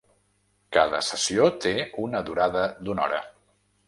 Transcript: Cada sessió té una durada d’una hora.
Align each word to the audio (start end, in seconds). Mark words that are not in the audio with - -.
Cada 0.77 1.01
sessió 1.07 1.49
té 1.65 1.73
una 2.05 2.21
durada 2.31 2.65
d’una 2.87 3.05
hora. 3.09 3.21